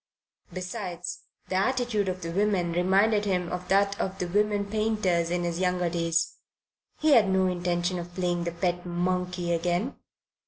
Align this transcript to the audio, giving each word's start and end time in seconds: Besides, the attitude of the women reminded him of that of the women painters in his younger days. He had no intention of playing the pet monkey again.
Besides, 0.51 1.25
the 1.49 1.57
attitude 1.57 2.09
of 2.09 2.23
the 2.23 2.31
women 2.31 2.71
reminded 2.73 3.25
him 3.25 3.51
of 3.51 3.67
that 3.67 3.99
of 3.99 4.17
the 4.17 4.27
women 4.27 4.65
painters 4.65 5.29
in 5.29 5.43
his 5.43 5.59
younger 5.59 5.91
days. 5.91 6.37
He 6.99 7.11
had 7.11 7.29
no 7.29 7.45
intention 7.45 7.99
of 7.99 8.15
playing 8.15 8.45
the 8.45 8.51
pet 8.51 8.83
monkey 8.83 9.53
again. 9.53 9.95